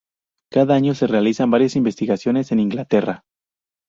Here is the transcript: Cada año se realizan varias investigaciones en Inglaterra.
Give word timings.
Cada 0.51 0.73
año 0.73 0.95
se 0.95 1.05
realizan 1.05 1.51
varias 1.51 1.75
investigaciones 1.75 2.51
en 2.51 2.57
Inglaterra. 2.59 3.23